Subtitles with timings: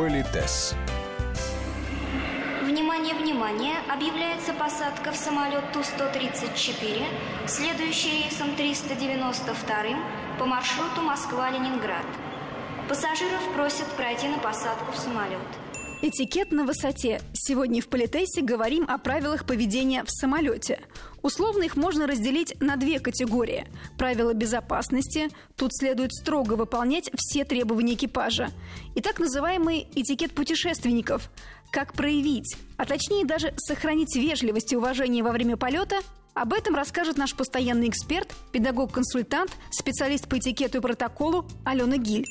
[0.00, 0.74] Политес.
[2.62, 3.74] Внимание, внимание!
[3.92, 7.04] Объявляется посадка в самолет Ту-134,
[7.46, 9.98] следующий рейсом 392
[10.38, 12.06] по маршруту Москва-Ленинград.
[12.88, 15.38] Пассажиров просят пройти на посадку в самолет.
[16.02, 17.20] Этикет на высоте.
[17.34, 20.80] Сегодня в Политесе говорим о правилах поведения в самолете.
[21.20, 23.66] Условно их можно разделить на две категории.
[23.98, 25.28] Правила безопасности.
[25.56, 28.48] Тут следует строго выполнять все требования экипажа.
[28.94, 31.30] И так называемый этикет путешественников.
[31.70, 35.96] Как проявить, а точнее даже сохранить вежливость и уважение во время полета,
[36.32, 42.24] об этом расскажет наш постоянный эксперт, педагог-консультант, специалист по этикету и протоколу Алена Гиль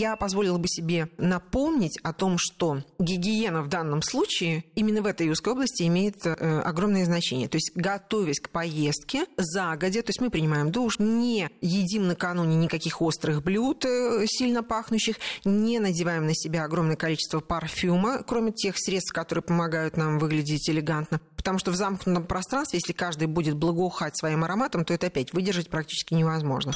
[0.00, 5.28] я позволила бы себе напомнить о том, что гигиена в данном случае именно в этой
[5.28, 7.48] узкой области имеет э, огромное значение.
[7.48, 13.02] То есть, готовясь к поездке загодя, то есть мы принимаем душ, не едим накануне никаких
[13.02, 19.12] острых блюд, э, сильно пахнущих, не надеваем на себя огромное количество парфюма, кроме тех средств,
[19.12, 21.20] которые помогают нам выглядеть элегантно.
[21.36, 25.68] Потому что в замкнутом пространстве, если каждый будет благоухать своим ароматом, то это опять выдержать
[25.68, 26.72] практически невозможно.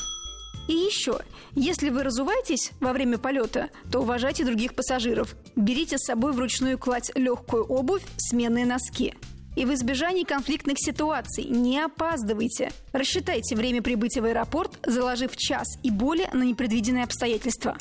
[0.66, 1.18] И еще,
[1.54, 5.34] если вы разуваетесь во время полета, то уважайте других пассажиров.
[5.56, 9.14] Берите с собой вручную кладь легкую обувь, сменные носки.
[9.56, 12.72] И в избежании конфликтных ситуаций не опаздывайте.
[12.92, 17.76] Рассчитайте время прибытия в аэропорт, заложив час и более на непредвиденные обстоятельства.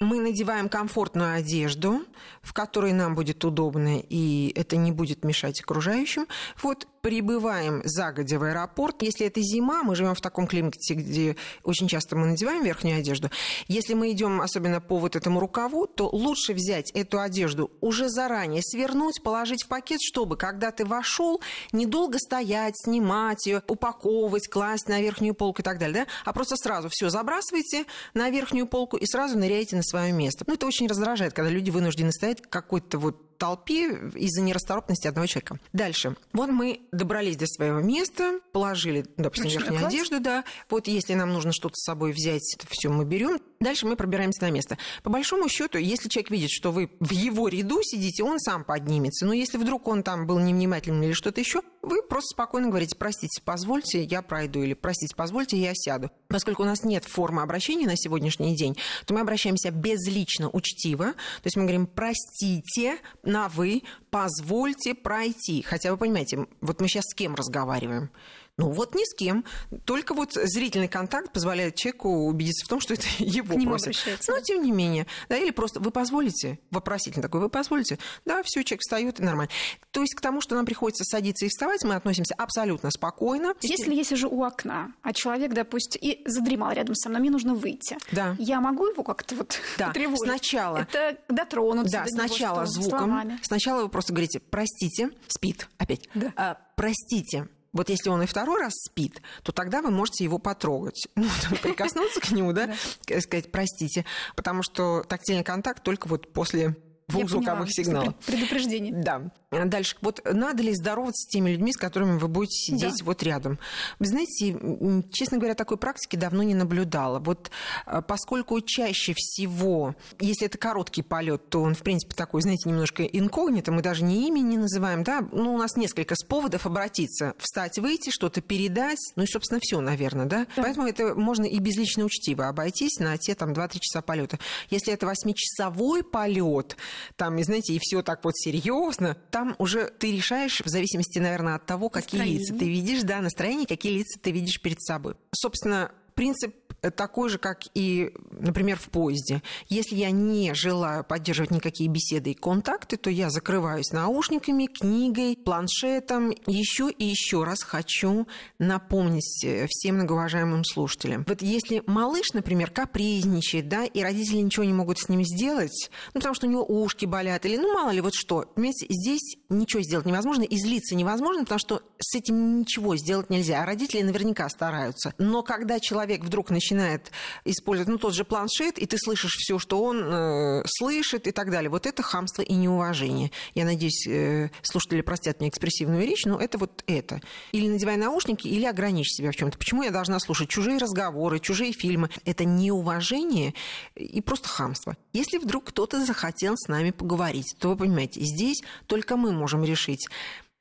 [0.00, 2.00] Мы надеваем комфортную одежду,
[2.42, 6.26] в которой нам будет удобно, и это не будет мешать окружающим.
[6.60, 9.02] Вот прибываем загодя в аэропорт.
[9.02, 13.30] Если это зима, мы живем в таком климате, где очень часто мы надеваем верхнюю одежду.
[13.66, 18.62] Если мы идем особенно по вот этому рукаву, то лучше взять эту одежду уже заранее,
[18.62, 21.40] свернуть, положить в пакет, чтобы, когда ты вошел,
[21.72, 26.10] недолго стоять, снимать ее, упаковывать, класть на верхнюю полку и так далее, да?
[26.24, 30.44] а просто сразу все забрасываете на верхнюю полку и сразу ныряете на свое место.
[30.46, 35.58] Ну, это очень раздражает, когда люди вынуждены стоять какой-то вот толпе из-за нерасторопности одного человека.
[35.72, 36.14] Дальше.
[36.32, 39.92] Вот мы добрались до своего места, положили, допустим, Ручной верхнюю класс.
[39.92, 40.44] одежду, да.
[40.70, 43.40] Вот если нам нужно что-то с собой взять, это все мы берем.
[43.58, 44.78] Дальше мы пробираемся на место.
[45.02, 49.26] По большому счету, если человек видит, что вы в его ряду сидите, он сам поднимется.
[49.26, 53.42] Но если вдруг он там был невнимательным или что-то еще, вы просто спокойно говорите, простите,
[53.44, 56.10] позвольте, я пройду, или простите, позвольте, я сяду.
[56.28, 61.06] Поскольку у нас нет формы обращения на сегодняшний день, то мы обращаемся безлично, учтиво.
[61.06, 65.62] То есть мы говорим, простите, на вы, позвольте пройти.
[65.62, 68.10] Хотя вы понимаете, вот мы сейчас с кем разговариваем?
[68.58, 69.44] Ну вот ни с кем.
[69.86, 73.96] Только вот зрительный контакт позволяет человеку убедиться в том, что это его К просят.
[74.28, 75.06] Но тем не менее.
[75.28, 76.58] Да, или просто вы позволите?
[76.70, 77.98] Вопросительно такой, вы позволите?
[78.26, 79.50] Да, все, человек встает и нормально.
[79.90, 83.54] То есть к тому, что нам приходится садиться и вставать, мы относимся абсолютно спокойно.
[83.62, 87.54] Если я сижу у окна, а человек, допустим, и задремал рядом со мной, мне нужно
[87.54, 87.96] выйти.
[88.10, 88.36] Да.
[88.38, 89.88] Я могу его как-то вот да.
[89.88, 90.24] потревожить?
[90.24, 90.78] Сначала.
[90.78, 92.98] Это дотронуться Да, до сначала него, звуком.
[92.98, 93.38] Словами.
[93.42, 96.08] Сначала вы просто говорите, простите, спит опять.
[96.14, 96.32] Да.
[96.36, 101.08] А, простите, вот если он и второй раз спит, то тогда вы можете его потрогать,
[101.14, 101.26] ну,
[101.62, 102.74] прикоснуться к нему, да,
[103.20, 104.04] сказать простите,
[104.36, 106.76] потому что тактильный контакт только вот после
[107.12, 108.14] двух звуковых сигналов.
[108.26, 108.92] Предупреждение.
[108.92, 109.30] Да.
[109.50, 109.96] Дальше.
[110.00, 113.04] Вот надо ли здороваться с теми людьми, с которыми вы будете сидеть да.
[113.04, 113.58] вот рядом?
[113.98, 117.18] Вы знаете, честно говоря, такой практики давно не наблюдала.
[117.18, 117.50] Вот
[117.84, 123.04] а, поскольку чаще всего, если это короткий полет, то он, в принципе, такой, знаете, немножко
[123.04, 127.78] инкогнито, мы даже не имя не называем, да, ну, у нас несколько поводов обратиться, встать,
[127.78, 130.46] выйти, что-то передать, ну и, собственно, все, наверное, да?
[130.56, 130.62] да.
[130.62, 134.38] Поэтому это можно и безлично учтиво обойтись на те там 2-3 часа полета.
[134.70, 136.76] Если это восьмичасовой полет,
[137.16, 141.56] там, и знаете, и все так вот серьезно, там уже ты решаешь в зависимости, наверное,
[141.56, 142.40] от того, какие настроение.
[142.40, 145.14] лица ты видишь, да, настроение, какие лица ты видишь перед собой.
[145.34, 146.54] Собственно, принцип
[146.90, 149.42] такой же, как и, например, в поезде.
[149.68, 156.32] Если я не желаю поддерживать никакие беседы и контакты, то я закрываюсь наушниками, книгой, планшетом.
[156.46, 158.26] Еще и еще раз хочу
[158.58, 161.24] напомнить э, всем многоуважаемым слушателям.
[161.28, 166.20] Вот если малыш, например, капризничает, да, и родители ничего не могут с ним сделать, ну,
[166.20, 170.06] потому что у него ушки болят, или, ну, мало ли, вот что, здесь ничего сделать
[170.06, 175.14] невозможно, излиться невозможно, потому что с этим ничего сделать нельзя, а родители наверняка стараются.
[175.18, 177.10] Но когда человек вдруг начинает начинает
[177.44, 181.50] использовать, ну, тот же планшет, и ты слышишь все, что он э, слышит и так
[181.50, 181.70] далее.
[181.70, 183.30] Вот это хамство и неуважение.
[183.54, 187.20] Я надеюсь, э, слушатели простят мне экспрессивную речь, но это вот это.
[187.52, 189.58] Или надевай наушники, или ограничь себя в чем-то.
[189.58, 192.10] Почему я должна слушать чужие разговоры, чужие фильмы?
[192.24, 193.54] Это неуважение
[193.94, 194.96] и просто хамство.
[195.12, 200.08] Если вдруг кто-то захотел с нами поговорить, то вы понимаете, здесь только мы можем решить,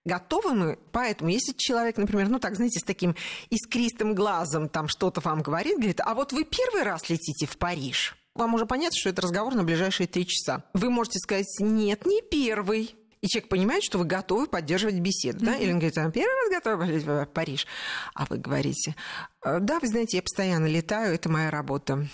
[0.05, 0.79] Готовы мы?
[0.91, 3.15] Поэтому, если человек, например, ну так, знаете, с таким
[3.49, 8.15] искристым глазом там что-то вам говорит, говорит, а вот вы первый раз летите в Париж–
[8.33, 10.63] Вам уже понятно, что это разговор на ближайшие три часа.
[10.73, 12.95] Вы можете сказать, нет, не первый.
[13.19, 15.39] И человек понимает, что вы готовы поддерживать беседу.
[15.39, 15.45] Mm-hmm.
[15.45, 15.57] Да?
[15.57, 17.67] Или он говорит, первый раз готовы в Париж.
[18.15, 18.95] А вы говорите,
[19.43, 22.07] «Э, да, вы знаете, я постоянно летаю, это моя работа.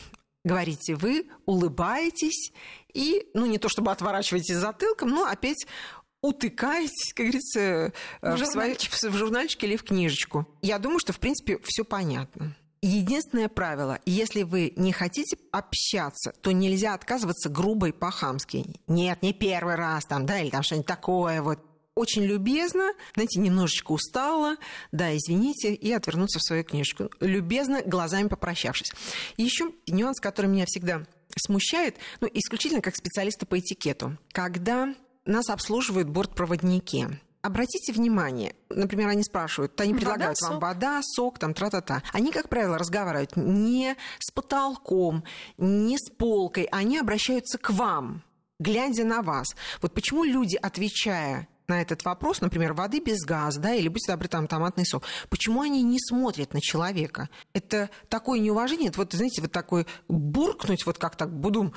[0.43, 2.51] Говорите вы, улыбаетесь
[2.93, 5.65] и, ну, не то чтобы отворачиваетесь затылком, но опять
[6.27, 7.91] утыкаетесь, как говорится, э,
[8.21, 10.47] в, в, свои, в журнальчик или в книжечку.
[10.61, 12.55] Я думаю, что, в принципе, все понятно.
[12.81, 18.65] Единственное правило, если вы не хотите общаться, то нельзя отказываться грубо и по-хамски.
[18.87, 21.59] Нет, не первый раз там, да, или там что-нибудь такое вот.
[21.95, 24.57] Очень любезно, знаете, немножечко устала,
[24.91, 27.09] да, извините, и отвернуться в свою книжку.
[27.19, 28.91] Любезно, глазами попрощавшись.
[29.35, 34.15] Еще нюанс, который меня всегда смущает, ну, исключительно как специалиста по этикету.
[34.31, 34.93] Когда
[35.27, 40.61] нас обслуживают бортпроводники, Обратите внимание, например, они спрашивают, они предлагают вода, вам сок.
[40.61, 42.03] вода, сок, там, тра-та-та.
[42.11, 45.23] Они, как правило, разговаривают не с потолком,
[45.57, 48.23] не с полкой, они обращаются к вам,
[48.59, 49.55] глядя на вас.
[49.81, 54.27] Вот почему люди, отвечая на этот вопрос, например, воды без газа, да, или, будьте добры,
[54.27, 57.29] там, томатный сок, почему они не смотрят на человека?
[57.53, 61.73] Это такое неуважение, вот, знаете, вот такой буркнуть, вот как так, будум,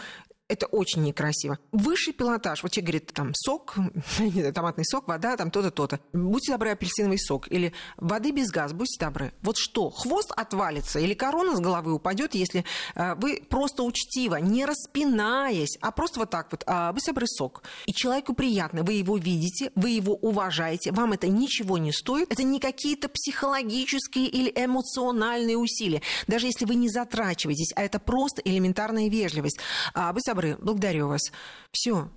[0.51, 1.59] это очень некрасиво.
[1.73, 2.63] Высший пилотаж.
[2.63, 3.77] Вот тебе говорит, там, сок,
[4.55, 6.01] томатный сок, вода, там, то-то, то-то.
[6.13, 7.51] Будьте добры, апельсиновый сок.
[7.51, 9.33] Или воды без газа, будьте добры.
[9.43, 12.65] Вот что, хвост отвалится или корона с головы упадет, если
[12.95, 17.63] э, вы просто учтиво, не распинаясь, а просто вот так вот, будьте добры, сок.
[17.87, 22.33] И человеку приятно, вы его видите, вы его уважаете, вам это ничего не стоит.
[22.33, 26.03] Это не какие-то психологические или эмоциональные усилия.
[26.27, 29.59] Даже если вы не затрачиваетесь, а это просто элементарная вежливость.
[29.95, 31.33] А, будьте добры, добры, благодарю вас.
[31.73, 32.09] Все.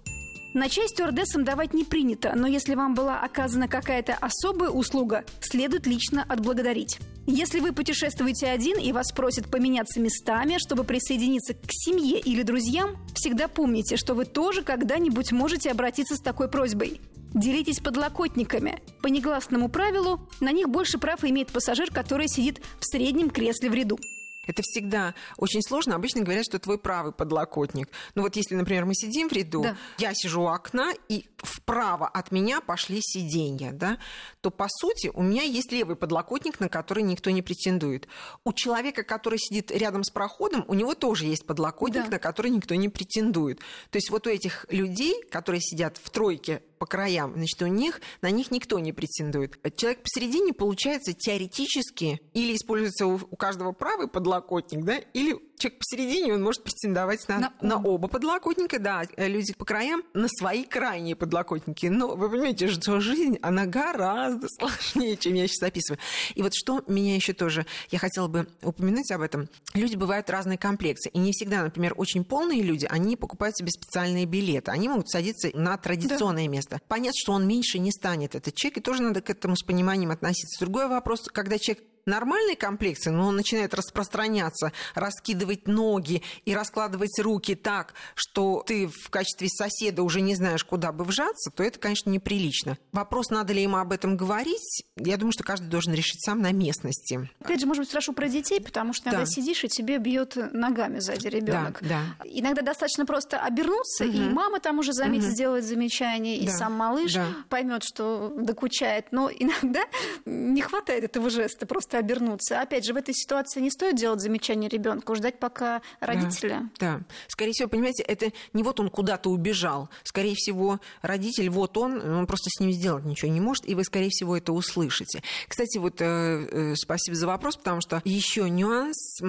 [0.53, 5.87] На чай стюардессам давать не принято, но если вам была оказана какая-то особая услуга, следует
[5.87, 6.99] лично отблагодарить.
[7.25, 12.97] Если вы путешествуете один и вас просят поменяться местами, чтобы присоединиться к семье или друзьям,
[13.15, 17.01] всегда помните, что вы тоже когда-нибудь можете обратиться с такой просьбой.
[17.33, 18.79] Делитесь подлокотниками.
[19.01, 23.73] По негласному правилу, на них больше прав имеет пассажир, который сидит в среднем кресле в
[23.73, 23.97] ряду.
[24.45, 25.95] Это всегда очень сложно.
[25.95, 27.89] Обычно говорят, что твой правый подлокотник.
[28.15, 29.77] Ну вот если, например, мы сидим в ряду, да.
[29.97, 33.97] я сижу у окна, и вправо от меня пошли сиденья, да,
[34.41, 38.07] то, по сути, у меня есть левый подлокотник, на который никто не претендует.
[38.43, 42.11] У человека, который сидит рядом с проходом, у него тоже есть подлокотник, да.
[42.11, 43.59] на который никто не претендует.
[43.89, 48.01] То есть вот у этих людей, которые сидят в тройке по краям, значит, у них,
[48.21, 49.57] на них никто не претендует.
[49.77, 56.43] Человек посередине, получается, теоретически или используется у, каждого правый подлокотник, да, или человек посередине, он
[56.43, 61.87] может претендовать на, на, на оба подлокотника, да, люди по краям на свои крайние подлокотники.
[61.87, 65.99] Но вы понимаете, что жизнь, она гораздо сложнее, чем я сейчас описываю.
[66.35, 69.47] И вот что меня еще тоже, я хотела бы упомянуть об этом.
[69.73, 71.09] Люди бывают разной комплекции.
[71.13, 74.71] И не всегда, например, очень полные люди, они покупают себе специальные билеты.
[74.71, 76.51] Они могут садиться на традиционное да.
[76.51, 76.81] место.
[76.87, 80.11] Понятно, что он меньше не станет, этот человек, и тоже надо к этому с пониманием
[80.11, 80.59] относиться.
[80.59, 87.55] Другой вопрос, когда человек нормальной комплекции, но он начинает распространяться, раскидывать ноги и раскладывать руки
[87.55, 92.09] так, что ты в качестве соседа уже не знаешь, куда бы вжаться, то это, конечно,
[92.09, 92.77] неприлично.
[92.91, 96.51] Вопрос, надо ли ему об этом говорить, я думаю, что каждый должен решить сам на
[96.51, 97.29] местности.
[97.39, 99.25] Опять же, может быть, спрошу про детей, потому что иногда да.
[99.25, 101.79] сидишь, и тебе бьет ногами сзади ребенок.
[101.81, 102.25] Да, да.
[102.25, 104.13] Иногда достаточно просто обернуться, угу.
[104.13, 105.33] и мама там уже заметит, угу.
[105.33, 106.51] сделает замечание, и да.
[106.51, 107.27] сам малыш да.
[107.49, 109.07] поймет, что докучает.
[109.11, 109.83] Но иногда
[110.25, 112.61] не хватает этого жеста, просто просто обернуться.
[112.61, 116.59] Опять же, в этой ситуации не стоит делать замечание ребенку, ждать пока родители.
[116.79, 117.01] Да, да.
[117.27, 119.89] Скорее всего, понимаете, это не вот он куда-то убежал.
[120.03, 123.83] Скорее всего, родитель, вот он, он просто с ним сделать ничего не может, и вы,
[123.83, 125.21] скорее всего, это услышите.
[125.47, 129.19] Кстати, вот э, э, спасибо за вопрос, потому что еще нюанс,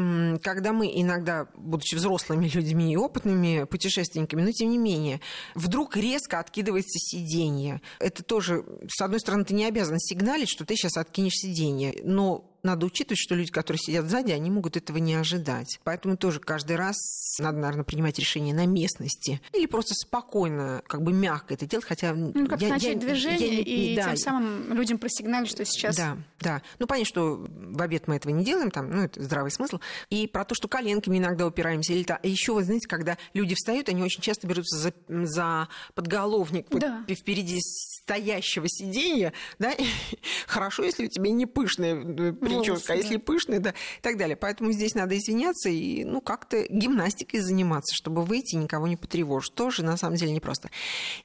[0.43, 5.21] когда мы иногда, будучи взрослыми людьми и опытными путешественниками, но тем не менее,
[5.55, 7.81] вдруг резко откидывается сиденье.
[7.99, 12.54] Это тоже, с одной стороны, ты не обязан сигналить, что ты сейчас откинешь сиденье, но
[12.65, 15.79] надо учитывать, что люди, которые сидят сзади, они могут этого не ожидать.
[15.85, 16.97] Поэтому тоже каждый раз
[17.39, 19.41] надо, наверное, принимать решение на местности.
[19.53, 22.15] Или просто спокойно, как бы мягко это делать, хотя...
[22.15, 25.97] Ну, как я, начать я, движение я, и да, тем самым людям просигналить, что сейчас...
[25.97, 26.63] Да, да.
[26.79, 29.79] Ну, понятно, что в обед мы этого не делаем, там, ну, это здравый смысл.
[30.11, 31.93] И про то, что коленками иногда упираемся.
[31.93, 32.19] Или та...
[32.23, 37.05] еще, вы знаете, когда люди встают, они очень часто берутся за, за подголовник да.
[37.07, 39.73] вот, впереди стоящего сиденья, да,
[40.47, 44.37] хорошо, если у тебя не пышная э, прическа, а если пышная, да, и так далее.
[44.37, 49.55] Поэтому здесь надо извиняться и, ну, как-то гимнастикой заниматься, чтобы выйти и никого не потревожить.
[49.55, 50.71] Тоже, на самом деле, непросто.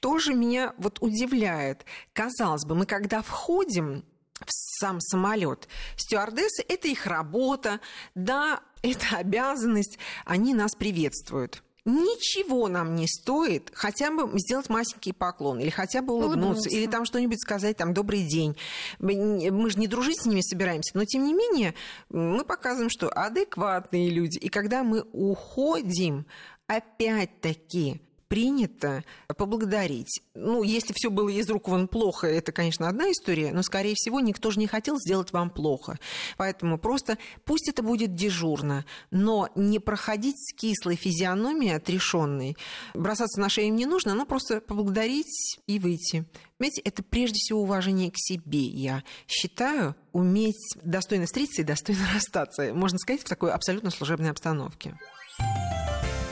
[0.00, 1.84] Тоже меня вот удивляет.
[2.12, 4.04] Казалось бы, мы когда входим
[4.40, 5.68] в сам самолет.
[5.96, 7.80] Стюардессы– это их работа.
[8.14, 11.62] Да, это обязанность, они нас приветствуют.
[11.90, 16.68] Ничего нам не стоит хотя бы сделать масенький поклон, или хотя бы улыбнуться, улыбнуться.
[16.70, 18.56] или там что-нибудь сказать, там, добрый день.
[19.00, 21.74] Мы же не дружить с ними собираемся, но тем не менее
[22.08, 24.38] мы показываем, что адекватные люди.
[24.38, 26.26] И когда мы уходим,
[26.68, 29.02] опять-таки принято
[29.36, 30.22] поблагодарить.
[30.34, 34.20] Ну, если все было из рук вон плохо, это, конечно, одна история, но, скорее всего,
[34.20, 35.98] никто же не хотел сделать вам плохо.
[36.36, 42.56] Поэтому просто пусть это будет дежурно, но не проходить с кислой физиономией отрешенной.
[42.94, 46.24] Бросаться на шею им не нужно, но просто поблагодарить и выйти.
[46.56, 52.72] Понимаете, это прежде всего уважение к себе, я считаю, уметь достойно встретиться и достойно расстаться,
[52.74, 54.96] можно сказать, в такой абсолютно служебной обстановке.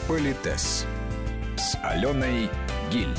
[0.07, 0.87] Политес
[1.59, 2.49] с Аленой
[2.91, 3.17] Гиль.